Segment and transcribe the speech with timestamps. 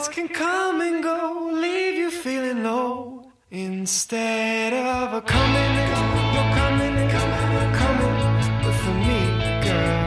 [0.00, 3.30] thoughts can come and go, leave you feeling low.
[3.50, 6.00] Instead of a coming and go,
[6.34, 8.16] you're coming and coming, coming
[8.64, 9.20] with me,
[9.66, 10.06] girl.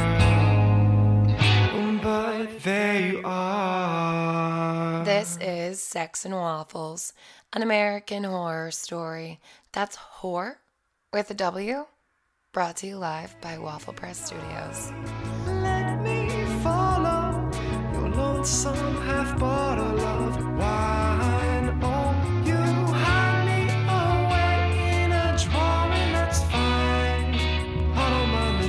[2.02, 5.04] But there you are.
[5.06, 7.14] This is Sex and Waffles,
[7.54, 9.40] an American horror story.
[9.74, 10.56] That's whore
[11.12, 11.86] with a W,
[12.52, 14.92] brought to you live by Waffle Press Studios.
[15.46, 16.30] Let me
[16.64, 17.52] follow
[17.94, 18.83] your lonesome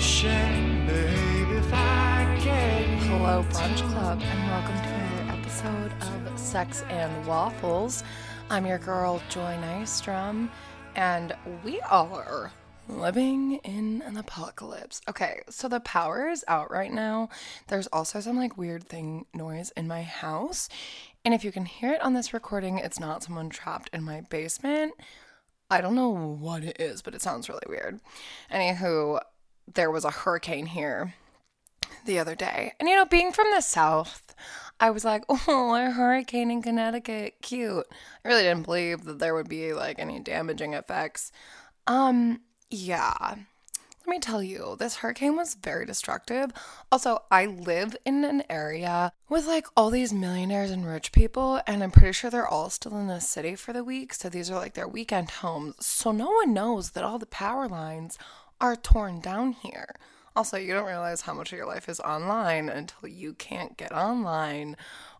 [0.04, 6.38] shame, babe, if I get you Hello, Brunch Club, and welcome to another episode of
[6.38, 8.04] Sex and Waffles.
[8.50, 10.50] I'm your girl, Joy Nystrom,
[10.94, 12.52] and we are
[12.86, 15.00] living in an apocalypse.
[15.08, 17.30] Okay, so the power is out right now.
[17.68, 20.68] There's also some like weird thing noise in my house.
[21.24, 24.20] And if you can hear it on this recording, it's not someone trapped in my
[24.20, 24.92] basement.
[25.70, 28.00] I don't know what it is, but it sounds really weird.
[28.52, 29.18] Anywho,
[29.72, 31.14] there was a hurricane here
[32.04, 32.72] the other day.
[32.78, 34.34] And you know, being from the South,
[34.80, 37.86] I was like, oh, a hurricane in Connecticut, cute.
[38.24, 41.32] I really didn't believe that there would be like any damaging effects.
[41.86, 42.40] Um,
[42.70, 43.36] yeah.
[44.06, 46.50] Let me tell you, this hurricane was very destructive.
[46.92, 51.82] Also, I live in an area with like all these millionaires and rich people, and
[51.82, 54.12] I'm pretty sure they're all still in the city for the week.
[54.12, 55.76] So these are like their weekend homes.
[55.80, 58.18] So no one knows that all the power lines
[58.64, 59.94] are torn down here.
[60.34, 63.92] Also, you don't realize how much of your life is online until you can't get
[63.92, 64.74] online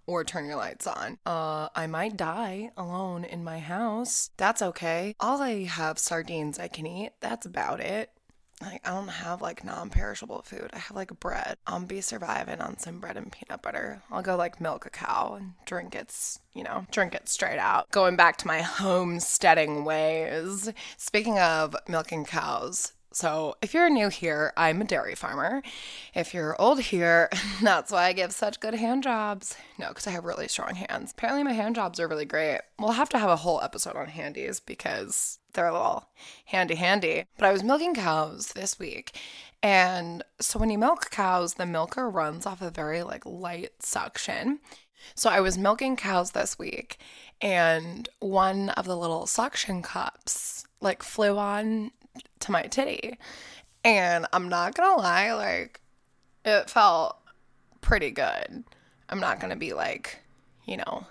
[0.07, 1.19] or turn your lights on.
[1.27, 4.31] Uh, I might die alone in my house.
[4.39, 5.15] That's okay.
[5.21, 7.11] All I have sardines I can eat.
[7.21, 8.13] That's about it.
[8.63, 10.71] Like I don't have like non-perishable food.
[10.73, 11.59] I have like bread.
[11.67, 14.01] I'll be surviving on some bread and peanut butter.
[14.11, 17.91] I'll go like milk a cow and drink its, you know, drink it straight out.
[17.91, 20.73] Going back to my homesteading ways.
[20.97, 25.63] Speaking of milking cows, so, if you're new here, I'm a dairy farmer.
[26.15, 27.31] If you're old here,
[27.63, 29.57] that's why I give such good hand jobs.
[29.79, 31.13] No, because I have really strong hands.
[31.13, 32.63] Apparently, my hand jobs are really great.
[32.77, 36.09] We'll have to have a whole episode on handies because they're a little
[36.47, 37.27] handy handy.
[37.39, 39.17] But I was milking cows this week.
[39.63, 44.59] And so, when you milk cows, the milker runs off a very like light suction.
[45.15, 46.99] So I was milking cows this week,
[47.41, 51.91] and one of the little suction cups like flew on
[52.45, 53.19] to my titty.
[53.85, 55.81] And I'm not gonna lie, like,
[56.45, 57.19] it felt
[57.81, 58.65] pretty good.
[59.09, 60.21] I'm not gonna be like,
[60.65, 61.07] you know,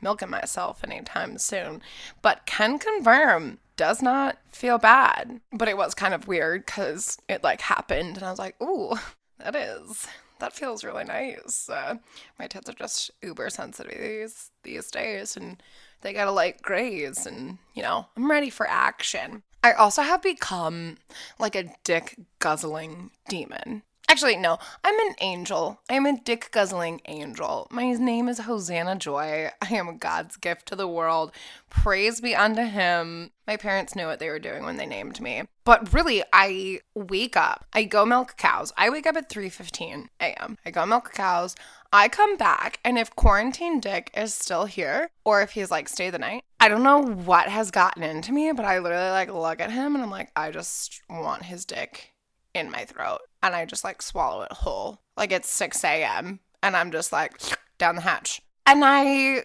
[0.00, 1.82] milking myself anytime soon,
[2.22, 5.40] but can confirm does not feel bad.
[5.52, 8.94] But it was kind of weird because it like happened, and I was like, ooh,
[9.38, 10.06] that is.
[10.38, 11.68] That feels really nice.
[11.68, 11.96] Uh,
[12.38, 15.62] my tits are just uber sensitive these these days, and
[16.00, 19.42] they gotta like graze, and you know I'm ready for action.
[19.62, 20.96] I also have become
[21.38, 23.82] like a dick guzzling demon.
[24.08, 25.80] Actually, no, I'm an angel.
[25.88, 27.68] I'm a dick guzzling angel.
[27.70, 29.50] My name is Hosanna Joy.
[29.62, 31.30] I am God's gift to the world.
[31.68, 33.30] Praise be unto him.
[33.46, 35.44] My parents knew what they were doing when they named me.
[35.64, 37.66] But really, I wake up.
[37.72, 38.72] I go milk cows.
[38.76, 40.58] I wake up at 3:15 a.m.
[40.66, 41.54] I go milk cows.
[41.92, 46.10] I come back, and if quarantine dick is still here, or if he's like stay
[46.10, 49.60] the night, I don't know what has gotten into me, but I literally like look
[49.60, 52.12] at him and I'm like, I just want his dick
[52.54, 53.20] in my throat.
[53.42, 55.00] And I just like swallow it whole.
[55.16, 56.40] Like it's 6 a.m.
[56.62, 57.40] and I'm just like
[57.78, 58.42] down the hatch.
[58.66, 59.44] And I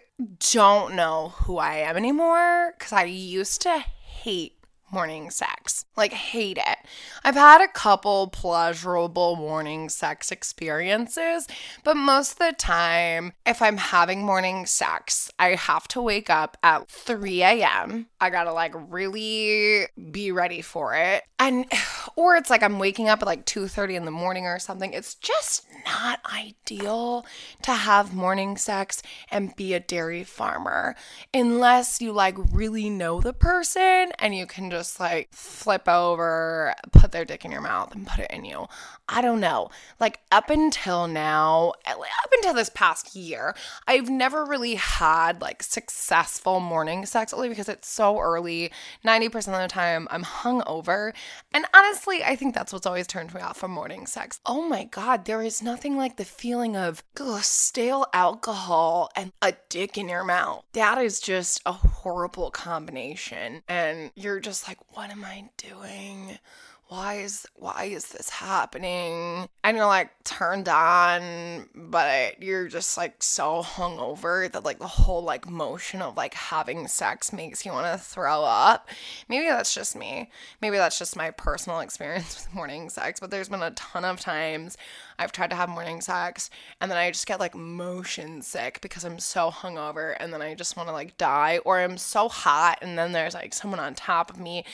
[0.51, 4.54] don't know who I am anymore because I used to hate
[4.91, 5.85] morning sex.
[5.97, 6.77] Like, hate it.
[7.23, 11.47] I've had a couple pleasurable morning sex experiences,
[11.83, 16.57] but most of the time, if I'm having morning sex, I have to wake up
[16.63, 18.07] at 3 a.m.
[18.19, 21.23] I gotta like really be ready for it.
[21.39, 21.65] And,
[22.15, 24.93] or it's like I'm waking up at like 2.30 in the morning or something.
[24.93, 27.25] It's just not ideal
[27.61, 30.95] to have morning sex and be a dairy farmer
[31.33, 37.11] unless you like really know the person and you can just like flip over, put
[37.11, 38.67] their dick in your mouth and put it in you.
[39.07, 39.69] I don't know.
[39.99, 43.55] Like up until now, up until this past year,
[43.87, 48.71] I've never really had like successful morning sex only because it's so early.
[49.05, 51.13] 90% of the time I'm hungover.
[51.51, 54.39] And honestly, I think that's what's always turned me off from morning sex.
[54.45, 59.53] Oh my God, there is nothing like the feeling of ugh, stale alcohol and a
[59.69, 60.63] dick in your mouth.
[60.73, 63.63] That is just a horrible combination.
[63.67, 66.39] And you're just like, what am I doing?
[66.87, 69.47] Why is why is this happening?
[69.63, 75.23] And you're like turned on, but you're just like so hungover that like the whole
[75.23, 78.87] like motion of like having sex makes you want to throw up.
[79.27, 80.29] Maybe that's just me.
[80.61, 84.19] Maybe that's just my personal experience with morning sex, but there's been a ton of
[84.19, 84.77] times
[85.17, 86.49] I've tried to have morning sex
[86.81, 90.55] and then I just get like motion sick because I'm so hungover and then I
[90.55, 93.95] just want to like die or I'm so hot and then there's like someone on
[93.95, 94.65] top of me.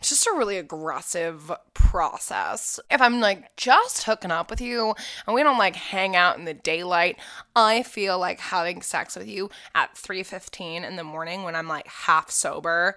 [0.00, 2.80] It's just a really aggressive process.
[2.90, 4.94] If I'm like just hooking up with you
[5.26, 7.18] and we don't like hang out in the daylight,
[7.54, 11.86] I feel like having sex with you at 3:15 in the morning when I'm like
[11.86, 12.96] half sober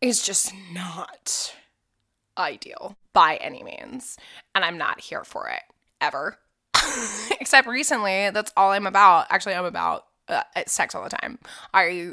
[0.00, 1.54] is just not
[2.36, 4.16] ideal by any means.
[4.54, 5.62] And I'm not here for it
[6.00, 6.38] ever.
[7.40, 9.26] Except recently, that's all I'm about.
[9.30, 11.38] Actually, I'm about uh, sex all the time.
[11.72, 12.12] I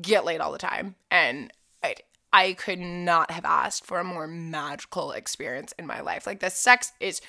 [0.00, 0.96] get laid all the time.
[1.10, 1.52] And
[1.82, 1.96] I,
[2.32, 6.26] I could not have asked for a more magical experience in my life.
[6.26, 7.20] Like, the sex is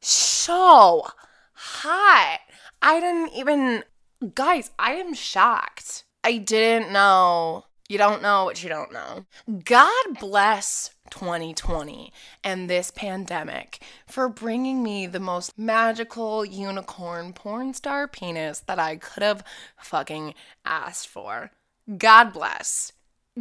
[0.00, 1.06] so
[1.54, 2.40] hot.
[2.82, 3.84] I didn't even,
[4.34, 6.04] guys, I am shocked.
[6.24, 7.64] I didn't know.
[7.90, 9.24] You don't know what you don't know.
[9.64, 12.12] God bless 2020
[12.44, 18.94] and this pandemic for bringing me the most magical unicorn porn star penis that I
[18.94, 19.42] could have
[19.76, 20.34] fucking
[20.64, 21.50] asked for.
[21.98, 22.92] God bless.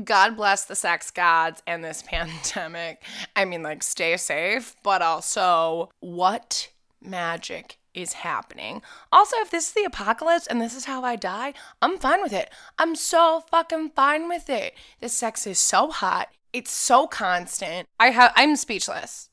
[0.04, 3.04] God bless the sex gods and this pandemic.
[3.36, 8.82] I mean, like, stay safe, but also, what magic is happening.
[9.12, 12.34] Also, if this is the apocalypse and this is how I die, I'm fine with
[12.34, 12.50] it.
[12.78, 14.74] I'm so fucking fine with it.
[15.00, 16.30] The sex is so hot.
[16.54, 17.88] It's so constant.
[18.00, 19.30] I have I'm speechless.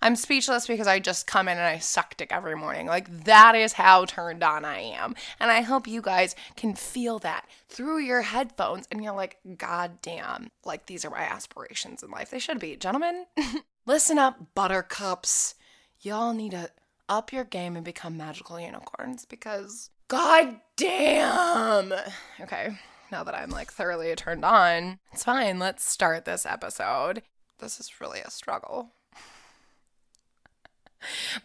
[0.00, 2.86] I'm speechless because I just come in and I suck dick every morning.
[2.86, 5.14] Like that is how turned on I am.
[5.40, 10.00] And I hope you guys can feel that through your headphones and you're like, God
[10.02, 12.30] damn, like these are my aspirations in life.
[12.30, 12.76] They should be.
[12.76, 13.26] Gentlemen,
[13.86, 15.54] listen up, buttercups.
[16.00, 16.70] Y'all need to
[17.08, 21.92] up your game and become magical unicorns because god damn.
[22.40, 22.76] Okay
[23.10, 24.98] now that I'm like thoroughly turned on.
[25.12, 25.58] It's fine.
[25.58, 27.22] Let's start this episode.
[27.58, 28.90] This is really a struggle.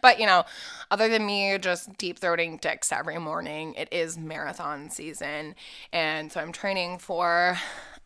[0.00, 0.44] but you know,
[0.90, 5.54] other than me just deep throating dicks every morning, it is marathon season.
[5.92, 7.56] And so I'm training for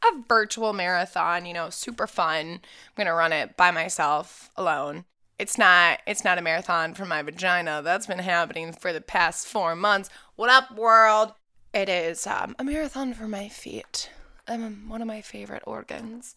[0.04, 2.46] a virtual marathon, you know, super fun.
[2.46, 2.60] I'm
[2.96, 5.04] going to run it by myself alone.
[5.38, 7.82] It's not it's not a marathon for my vagina.
[7.82, 10.08] That's been happening for the past 4 months.
[10.36, 11.34] What up world?
[11.74, 14.10] It is um, a marathon for my feet.
[14.48, 16.34] Um, one of my favorite organs.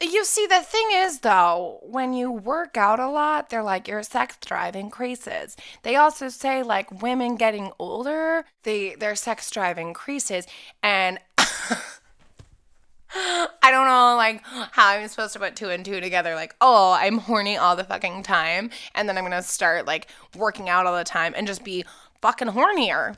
[0.00, 4.04] You see, the thing is, though, when you work out a lot, they're like your
[4.04, 5.56] sex drive increases.
[5.82, 10.46] They also say like women getting older, they their sex drive increases,
[10.84, 11.18] and
[13.14, 16.34] I don't know like how I'm supposed to put two and two together.
[16.34, 20.68] Like, oh, I'm horny all the fucking time, and then I'm gonna start like working
[20.68, 21.84] out all the time and just be
[22.20, 23.16] fucking hornier.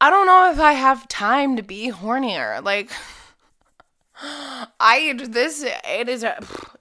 [0.00, 2.62] I don't know if I have time to be hornier.
[2.62, 2.92] Like,
[4.20, 6.24] I this it is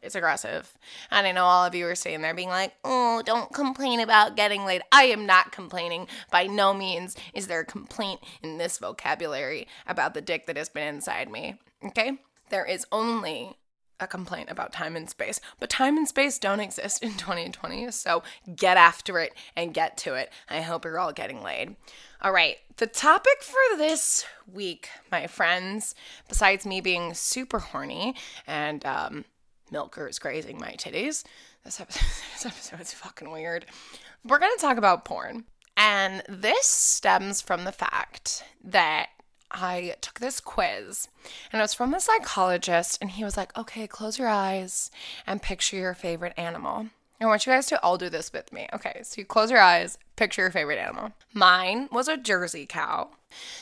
[0.01, 0.75] it's aggressive,
[1.11, 4.35] and I know all of you are sitting there being like, "Oh, don't complain about
[4.35, 6.07] getting laid." I am not complaining.
[6.31, 10.69] By no means is there a complaint in this vocabulary about the dick that has
[10.69, 11.59] been inside me.
[11.85, 12.17] Okay,
[12.49, 13.57] there is only
[13.99, 17.91] a complaint about time and space, but time and space don't exist in 2020.
[17.91, 18.23] So
[18.55, 20.31] get after it and get to it.
[20.49, 21.75] I hope you're all getting laid.
[22.21, 25.93] All right, the topic for this week, my friends,
[26.27, 28.15] besides me being super horny
[28.47, 29.25] and um,
[29.71, 31.23] milkers grazing my titties,
[31.63, 32.01] this episode,
[32.33, 33.65] this episode is fucking weird.
[34.23, 35.45] We're to talk about porn.
[35.75, 39.09] And this stems from the fact that
[39.51, 41.07] I took this quiz
[41.51, 44.91] and it was from a psychologist, and he was like, okay, close your eyes
[45.25, 46.87] and picture your favorite animal.
[47.19, 48.67] I want you guys to all do this with me.
[48.73, 51.13] Okay, so you close your eyes, picture your favorite animal.
[51.33, 53.09] Mine was a Jersey cow.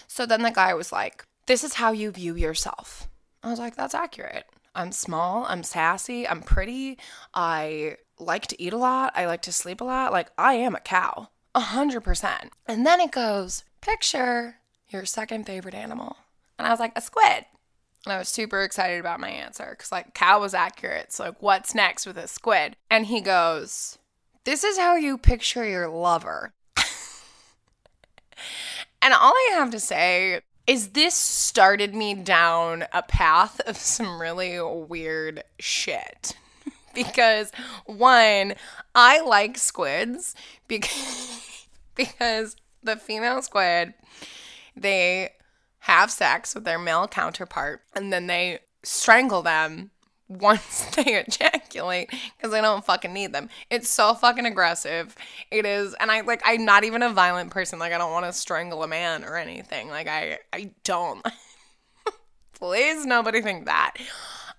[0.08, 3.08] So then the guy was like, This is how you view yourself.
[3.44, 4.46] I was like, That's accurate.
[4.76, 6.98] I'm small, I'm sassy, I'm pretty,
[7.34, 10.12] I like to eat a lot, I like to sleep a lot.
[10.12, 12.52] Like, I am a cow, a hundred percent.
[12.68, 14.58] And then it goes, Picture
[14.96, 16.18] your second favorite animal.
[16.58, 17.46] And I was like, A squid.
[18.06, 21.12] And I was super excited about my answer because, like, cow was accurate.
[21.12, 22.76] So, like, what's next with a squid?
[22.90, 23.98] And he goes,
[24.46, 26.54] This is how you picture your lover.
[29.02, 34.20] and all I have to say is this started me down a path of some
[34.20, 36.36] really weird shit.
[36.96, 37.52] because,
[37.86, 38.56] one,
[38.94, 40.36] I like squids
[40.68, 43.94] because, because the female squid,
[44.76, 45.32] they
[45.80, 49.92] have sex with their male counterpart and then they strangle them
[50.28, 53.50] once they ejaculate because they don't fucking need them.
[53.70, 55.16] It's so fucking aggressive.
[55.52, 57.78] It is, and I like I'm not even a violent person.
[57.78, 59.90] Like I don't want to strangle a man or anything.
[59.90, 61.24] Like I I don't.
[62.54, 63.98] Please nobody think that.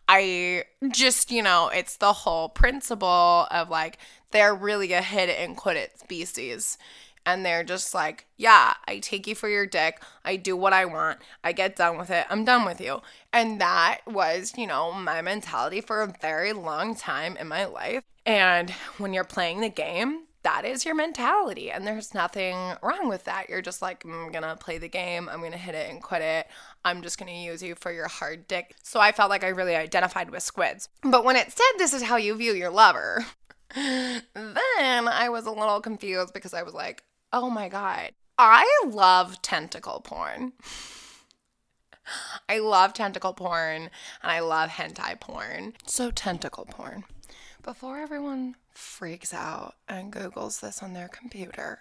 [0.08, 3.98] I just, you know, it's the whole principle of like
[4.30, 6.78] they're really a hit it and quit it species.
[7.26, 10.00] And they're just like, yeah, I take you for your dick.
[10.24, 11.18] I do what I want.
[11.42, 12.24] I get done with it.
[12.30, 13.02] I'm done with you.
[13.32, 18.04] And that was, you know, my mentality for a very long time in my life.
[18.24, 21.72] And when you're playing the game, that is your mentality.
[21.72, 23.48] And there's nothing wrong with that.
[23.48, 25.28] You're just like, I'm gonna play the game.
[25.28, 26.46] I'm gonna hit it and quit it.
[26.84, 28.76] I'm just gonna use you for your hard dick.
[28.84, 30.88] So I felt like I really identified with squids.
[31.02, 33.26] But when it said this is how you view your lover,
[33.74, 37.02] then I was a little confused because I was like,
[37.36, 40.54] oh my God, I love tentacle porn.
[42.48, 43.90] I love tentacle porn
[44.22, 45.74] and I love hentai porn.
[45.84, 47.04] So, tentacle porn.
[47.62, 51.80] Before everyone freaks out and Googles this on their computer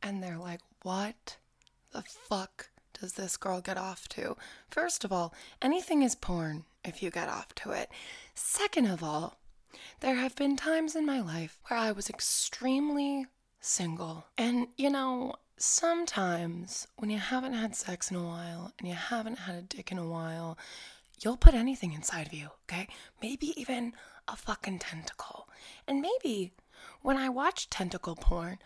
[0.00, 1.38] and they're like, what
[1.92, 2.68] the fuck
[3.00, 4.36] does this girl get off to?
[4.70, 7.90] First of all, anything is porn if you get off to it.
[8.32, 9.38] Second of all,
[10.00, 13.26] there have been times in my life where I was extremely
[13.68, 14.24] single.
[14.36, 19.40] And, you know, sometimes when you haven't had sex in a while and you haven't
[19.40, 20.58] had a dick in a while,
[21.20, 22.88] you'll put anything inside of you, okay?
[23.20, 23.92] Maybe even
[24.26, 25.48] a fucking tentacle.
[25.86, 26.52] And maybe
[27.02, 28.58] when I watched tentacle porn,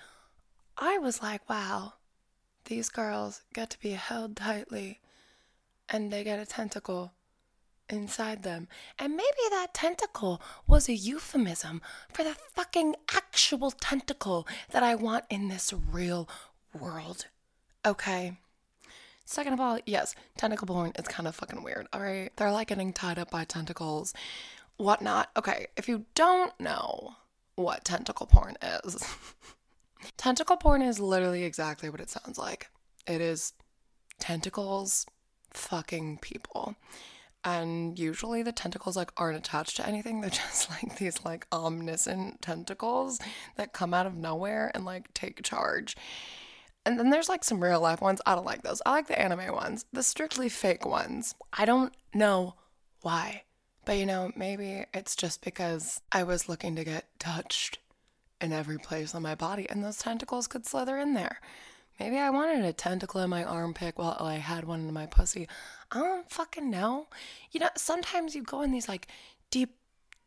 [0.77, 1.95] I was like, wow,
[2.67, 5.01] these girls get to be held tightly
[5.89, 7.13] and they get a tentacle
[7.93, 8.69] inside them.
[8.99, 11.83] And maybe that tentacle was a euphemism
[12.13, 16.29] for the fucking actual tentacle that I want in this real
[16.79, 17.27] world.
[17.85, 18.39] Okay.
[19.25, 22.31] Second of all, yes, tentacle porn is kind of fucking weird, all right?
[22.37, 24.13] They're like getting tied up by tentacles,
[24.77, 25.31] whatnot.
[25.37, 27.15] Okay, if you don't know
[27.55, 28.97] what tentacle porn is,
[30.17, 32.69] tentacle porn is literally exactly what it sounds like.
[33.07, 33.53] It is
[34.19, 35.07] tentacles
[35.53, 36.77] fucking people
[37.45, 40.21] and usually the tentacles like aren't attached to anything.
[40.21, 43.19] They're just like these like omniscient tentacles
[43.57, 45.97] that come out of nowhere and like take charge.
[46.85, 48.21] And then there's like some real life ones.
[48.27, 48.83] I don't like those.
[48.85, 51.35] I like the anime ones the strictly fake ones.
[51.53, 52.55] I don't know
[53.03, 53.43] why
[53.85, 57.79] but you know maybe it's just because i was looking to get touched
[58.41, 61.41] in every place on my body and those tentacles could slither in there.
[62.01, 65.47] Maybe I wanted a tentacle in my armpit while I had one in my pussy.
[65.93, 67.09] I don't fucking know.
[67.51, 69.09] You know, sometimes you go in these like
[69.51, 69.77] deep,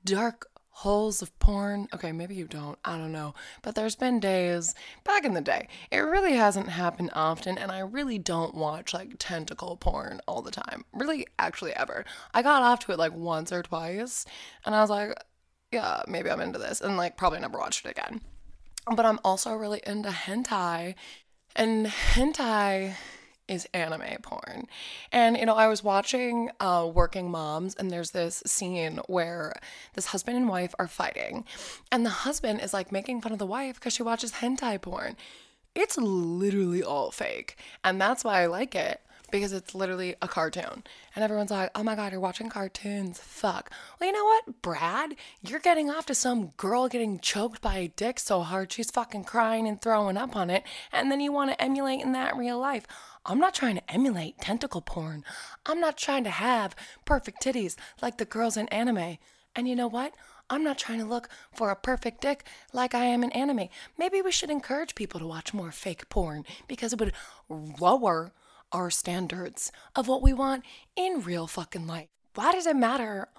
[0.03, 1.88] dark holes of porn.
[1.93, 2.77] Okay, maybe you don't.
[2.86, 3.34] I don't know.
[3.63, 5.67] But there's been days back in the day.
[5.89, 10.51] It really hasn't happened often, and I really don't watch like tentacle porn all the
[10.51, 10.86] time.
[10.93, 12.05] Really, actually, ever.
[12.34, 14.25] I got off to it like once or twice,
[14.65, 15.15] and I was like,
[15.72, 18.22] yeah, maybe I'm into this, and like probably never watched it again.
[18.93, 20.93] But I'm also really into hentai
[21.55, 22.95] and hentai
[23.47, 24.67] is anime porn.
[25.11, 29.53] And, you know, I was watching uh, Working Moms, and there's this scene where
[29.93, 31.45] this husband and wife are fighting,
[31.91, 35.15] and the husband is like making fun of the wife because she watches hentai porn.
[35.75, 37.57] It's literally all fake.
[37.83, 40.83] And that's why I like it because it's literally a cartoon.
[41.15, 43.19] And everyone's like, oh my God, you're watching cartoons.
[43.19, 43.71] Fuck.
[43.99, 45.15] Well, you know what, Brad?
[45.41, 49.25] You're getting off to some girl getting choked by a dick so hard she's fucking
[49.25, 50.63] crying and throwing up on it.
[50.91, 52.85] And then you want to emulate in that real life.
[53.25, 55.24] I'm not trying to emulate tentacle porn.
[55.65, 59.17] I'm not trying to have perfect titties like the girls in anime.
[59.55, 60.13] And you know what?
[60.48, 63.70] I'm not trying to look for a perfect dick like I am in anime.
[63.98, 67.13] Maybe we should encourage people to watch more fake porn because it would
[67.50, 68.32] lower
[68.72, 70.63] our standards of what we want
[70.96, 72.10] in real fucking life.
[72.36, 73.29] Why does it matter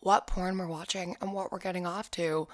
[0.00, 2.46] what porn we're watching and what we're getting off to?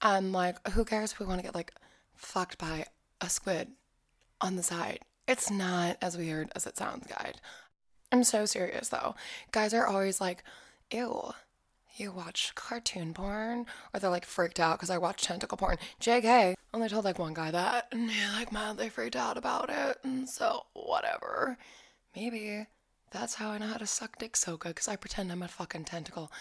[0.00, 1.72] And like, who cares if we want to get like
[2.16, 2.86] fucked by
[3.20, 3.68] a squid
[4.40, 5.00] on the side?
[5.26, 7.34] It's not as weird as it sounds, guys.
[8.10, 9.14] I'm so serious though.
[9.52, 10.44] Guys are always like,
[10.90, 11.32] ew,
[11.96, 13.66] you watch cartoon porn?
[13.92, 15.78] Or they're like freaked out because I watch tentacle porn.
[16.00, 19.98] JK, only told like one guy that, and he like mildly freaked out about it,
[20.02, 21.56] and so whatever.
[22.14, 22.66] Maybe
[23.10, 25.48] that's how I know how to suck dick so good because I pretend I'm a
[25.48, 26.32] fucking tentacle.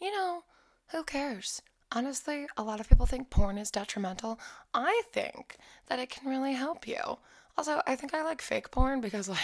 [0.00, 0.44] You know,
[0.88, 1.62] who cares?
[1.92, 4.38] Honestly, a lot of people think porn is detrimental.
[4.72, 5.56] I think
[5.86, 7.18] that it can really help you.
[7.56, 9.38] Also, I think I like fake porn because, like,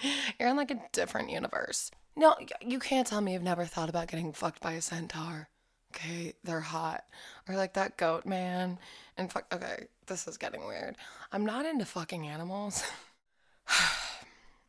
[0.40, 1.90] you're in like a different universe.
[2.16, 5.48] No, you can't tell me you've never thought about getting fucked by a centaur.
[5.94, 7.04] Okay, they're hot.
[7.48, 8.78] Or like that goat man.
[9.16, 10.96] And fuck, okay, this is getting weird.
[11.32, 12.82] I'm not into fucking animals.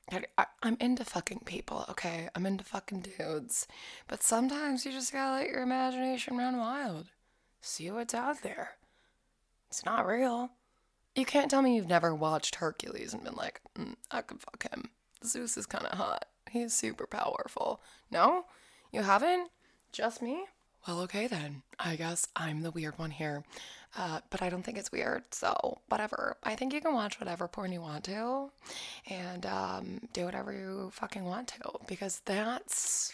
[0.10, 2.30] I, I'm into fucking people, okay?
[2.34, 3.68] I'm into fucking dudes.
[4.08, 7.08] But sometimes you just gotta let your imagination run wild.
[7.62, 8.72] See what's out there.
[9.70, 10.52] It's not real.
[11.18, 14.72] You can't tell me you've never watched Hercules and been like, mm, I could fuck
[14.72, 14.92] him.
[15.26, 16.26] Zeus is kind of hot.
[16.52, 17.82] He's super powerful.
[18.12, 18.46] No?
[18.92, 19.50] You haven't?
[19.92, 20.46] Just me?
[20.88, 21.64] Well, okay then.
[21.80, 23.44] I guess I'm the weird one here.
[23.98, 26.38] Uh, but I don't think it's weird, so whatever.
[26.44, 28.52] I think you can watch whatever porn you want to
[29.10, 33.12] and um, do whatever you fucking want to because that's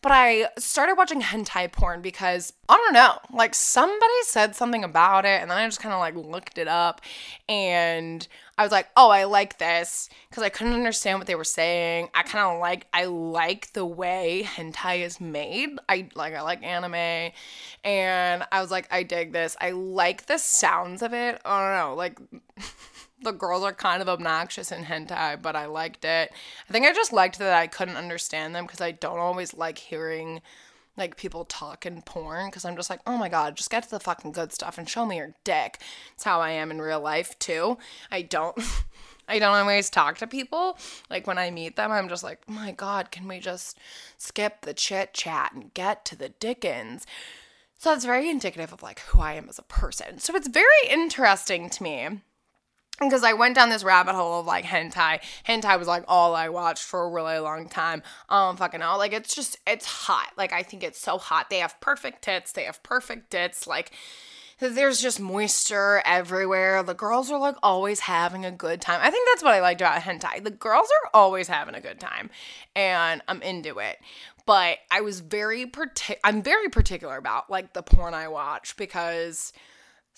[0.00, 5.24] but I started watching hentai porn because I don't know, like somebody said something about
[5.24, 7.00] it, and then I just kind of like looked it up,
[7.48, 8.26] and
[8.56, 12.10] I was like, oh, I like this because I couldn't understand what they were saying.
[12.14, 15.70] I kind of like I like the way hentai is made.
[15.88, 17.32] I like I like anime,
[17.84, 19.56] and I was like, I dig this.
[19.60, 21.40] I like the sounds of it.
[21.44, 22.18] I don't know, like.
[23.22, 26.32] the girls are kind of obnoxious in hentai, but I liked it.
[26.68, 29.78] I think I just liked that I couldn't understand them because I don't always like
[29.78, 30.40] hearing
[30.96, 33.90] like people talk in porn because I'm just like, oh my god, just get to
[33.90, 35.78] the fucking good stuff and show me your dick.
[36.14, 37.78] It's how I am in real life too.
[38.10, 38.58] I don't.
[39.30, 40.78] I don't always talk to people.
[41.10, 43.78] Like when I meet them, I'm just like, oh my god, can we just
[44.16, 47.06] skip the chit chat and get to the Dickens?
[47.76, 50.18] So that's very indicative of like who I am as a person.
[50.18, 52.08] So it's very interesting to me
[53.00, 55.20] because I went down this rabbit hole of like hentai.
[55.46, 58.02] Hentai was like all I watched for a really long time.
[58.28, 60.32] Um, fucking hell, like it's just it's hot.
[60.36, 61.50] Like I think it's so hot.
[61.50, 62.52] They have perfect tits.
[62.52, 63.66] They have perfect tits.
[63.66, 63.92] Like
[64.60, 66.82] there's just moisture everywhere.
[66.82, 69.00] The girls are like always having a good time.
[69.02, 70.42] I think that's what I liked about hentai.
[70.42, 72.30] The girls are always having a good time,
[72.74, 73.98] and I'm into it.
[74.46, 79.52] But I was very partic- I'm very particular about like the porn I watch because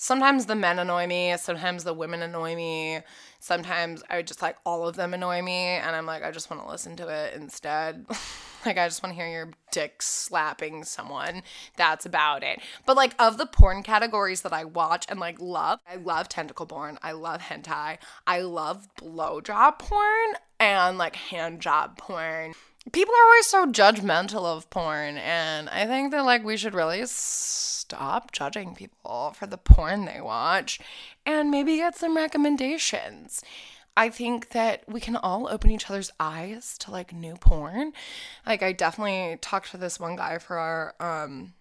[0.00, 3.00] sometimes the men annoy me, sometimes the women annoy me,
[3.38, 6.62] sometimes I just like all of them annoy me, and I'm like, I just want
[6.62, 8.07] to listen to it instead.
[8.66, 11.42] like, I just want to hear your dick slapping someone.
[11.76, 12.61] That's about it.
[12.87, 16.64] But like, of the porn categories that I watch and like love, I love tentacle
[16.64, 22.54] porn, I love hentai, I love blowjob porn, and like hand job porn
[22.92, 27.05] people are always so judgmental of porn and i think that like we should really
[27.90, 30.79] stop judging people for the porn they watch
[31.26, 33.42] and maybe get some recommendations.
[33.96, 37.92] I think that we can all open each other's eyes to like new porn.
[38.46, 41.55] Like i definitely talked to this one guy for our um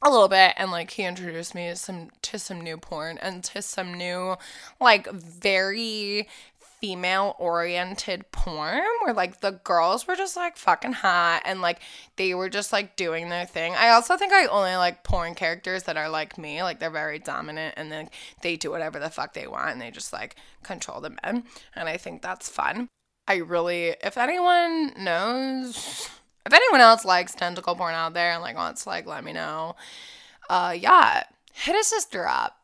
[0.00, 3.42] a little bit and like he introduced me to some to some new porn and
[3.42, 4.36] to some new
[4.80, 6.28] like very
[6.80, 11.80] female oriented porn where like the girls were just like fucking hot and like
[12.16, 13.74] they were just like doing their thing.
[13.74, 17.18] I also think I only like porn characters that are like me, like they're very
[17.18, 18.08] dominant and then
[18.42, 21.44] they do whatever the fuck they want and they just like control the men.
[21.74, 22.88] And I think that's fun.
[23.26, 26.08] I really, if anyone knows,
[26.46, 29.32] if anyone else likes tentacle porn out there and like wants to like let me
[29.32, 29.76] know,
[30.48, 32.58] uh, yeah, hit a sister up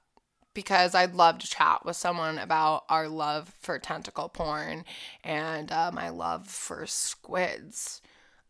[0.54, 4.84] because I'd love to chat with someone about our love for tentacle porn
[5.22, 8.00] and uh, my love for squids.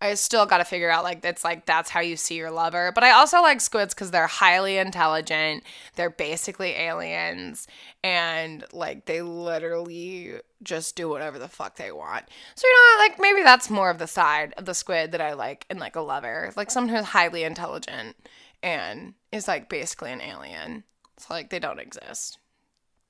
[0.00, 2.92] I still got to figure out like it's like that's how you see your lover.
[2.94, 5.62] But I also like squids because they're highly intelligent.
[5.96, 7.66] They're basically aliens
[8.02, 12.26] and like they literally just do whatever the fuck they want.
[12.54, 15.32] So you know, like maybe that's more of the side of the squid that I
[15.32, 16.52] like in like a lover.
[16.54, 18.16] Like someone who's highly intelligent
[18.62, 20.84] and is like basically an alien.
[21.16, 22.38] It's like they don't exist.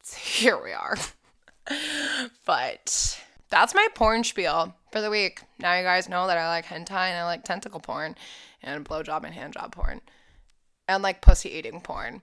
[0.03, 0.97] So here we are.
[2.45, 5.43] but that's my porn spiel for the week.
[5.59, 8.17] Now you guys know that I like hentai and I like tentacle porn
[8.63, 10.01] and blowjob and handjob porn.
[10.87, 12.23] And like pussy eating porn.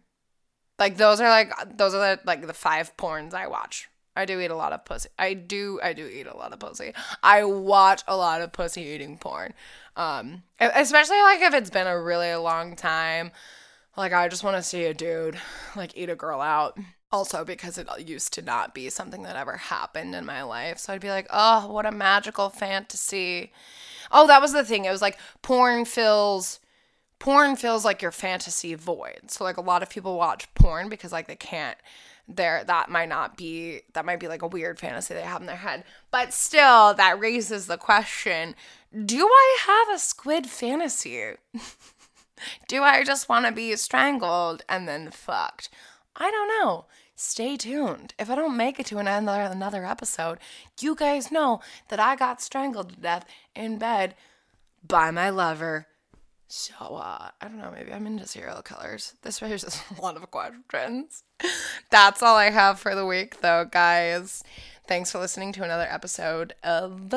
[0.77, 3.87] Like those are like those are the like the five porns I watch.
[4.15, 5.09] I do eat a lot of pussy.
[5.17, 6.93] I do I do eat a lot of pussy.
[7.23, 9.53] I watch a lot of pussy eating porn.
[9.95, 13.31] Um especially like if it's been a really long time
[13.97, 15.39] like, I just want to see a dude,
[15.75, 16.77] like, eat a girl out.
[17.11, 20.77] Also, because it used to not be something that ever happened in my life.
[20.77, 23.51] So I'd be like, oh, what a magical fantasy.
[24.11, 24.85] Oh, that was the thing.
[24.85, 26.61] It was like porn fills
[27.21, 29.29] porn feels like your fantasy void.
[29.29, 31.77] So like a lot of people watch porn because like they can't
[32.27, 35.47] there that might not be that might be like a weird fantasy they have in
[35.47, 35.83] their head.
[36.09, 38.55] But still that raises the question,
[39.05, 41.33] do I have a squid fantasy?
[42.67, 45.69] Do I just want to be strangled and then fucked?
[46.15, 46.85] I don't know.
[47.15, 48.13] Stay tuned.
[48.17, 50.39] If I don't make it to another another episode,
[50.79, 53.25] you guys know that I got strangled to death
[53.55, 54.15] in bed
[54.85, 55.87] by my lover.
[56.47, 59.13] So uh, I don't know, maybe I'm into serial killers.
[59.21, 61.23] This raises a lot of questions.
[61.89, 64.43] That's all I have for the week though, guys.
[64.87, 67.13] Thanks for listening to another episode of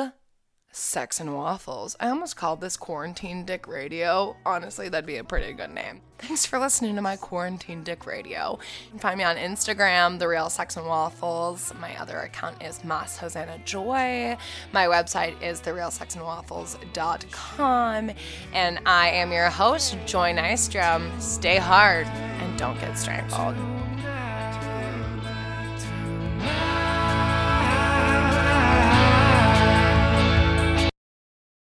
[0.75, 1.95] Sex and Waffles.
[2.01, 4.35] I almost called this Quarantine Dick Radio.
[4.45, 6.01] Honestly, that'd be a pretty good name.
[6.19, 8.59] Thanks for listening to my Quarantine Dick Radio.
[8.83, 11.73] You can find me on Instagram, The Real Sex and Waffles.
[11.79, 14.35] My other account is Mas Hosanna Joy.
[14.73, 18.11] My website is TheRealSexandWaffles.com.
[18.53, 21.21] And I am your host, Joy Nystrom.
[21.21, 23.55] Stay hard and don't get strangled.